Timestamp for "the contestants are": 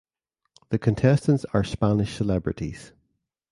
0.69-1.63